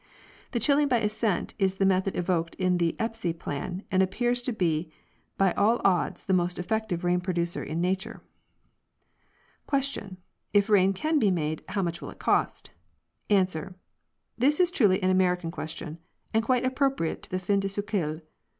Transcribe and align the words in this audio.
The 0.49 0.59
chilling 0.59 0.87
by 0.87 0.97
ascent 0.97 1.53
is 1.59 1.75
the 1.75 1.85
method 1.85 2.15
evoked 2.15 2.55
in 2.55 2.79
the 2.79 2.95
Espy 2.97 3.33
plan 3.33 3.83
and 3.91 4.01
appears 4.01 4.41
to 4.41 4.51
be 4.51 4.89
by 5.37 5.51
all 5.53 5.79
odds 5.83 6.23
the 6.23 6.33
most 6.33 6.57
effective 6.57 7.03
rain 7.03 7.21
producer 7.21 7.63
in 7.63 7.79
nature. 7.81 8.23
Q. 9.69 10.17
If 10.55 10.71
rain 10.71 10.93
can 10.93 11.19
be 11.19 11.29
made, 11.29 11.63
how 11.69 11.83
much 11.83 12.01
will 12.01 12.09
it 12.09 12.17
cost? 12.17 12.71
A. 13.29 13.47
This 14.39 14.59
is 14.59 14.71
truly 14.71 15.03
an 15.03 15.11
American 15.11 15.51
question, 15.51 15.99
and 16.33 16.43
quite 16.43 16.65
appropriate 16.65 17.21
to 17.21 17.29
the 17.29 17.37
fin 17.37 17.59
de 17.59 17.67
siecle. 17.67 18.21